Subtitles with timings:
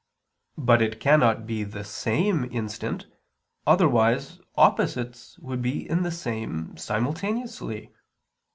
[0.57, 3.05] But it cannot be the same instant,
[3.67, 7.93] otherwise opposites would be in the same simultaneously.